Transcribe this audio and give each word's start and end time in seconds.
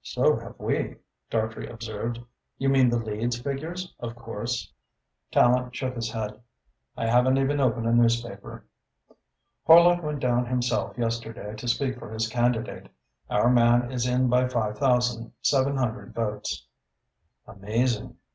"So 0.00 0.36
have 0.38 0.58
we," 0.58 0.96
Dartrey 1.28 1.68
observed. 1.68 2.18
"You 2.56 2.70
mean 2.70 2.88
the 2.88 2.98
Leeds 2.98 3.38
figures, 3.38 3.94
of 4.00 4.16
course?" 4.16 4.72
Tallente 5.30 5.74
shook 5.74 5.94
his 5.94 6.10
head. 6.10 6.40
"I 6.96 7.04
haven't 7.04 7.36
even 7.36 7.60
opened 7.60 7.86
a 7.86 7.92
newspaper." 7.92 8.64
"Horlock 9.68 10.02
went 10.02 10.20
down 10.20 10.46
himself 10.46 10.96
yesterday 10.96 11.54
to 11.56 11.68
speak 11.68 11.98
for 11.98 12.10
his 12.14 12.28
candidate. 12.28 12.88
Our 13.28 13.50
man 13.50 13.92
is 13.92 14.06
in 14.06 14.28
by 14.30 14.48
five 14.48 14.78
thousand, 14.78 15.34
seven 15.42 15.76
hundred 15.76 16.14
votes." 16.14 16.66
"Amazing!" 17.46 18.16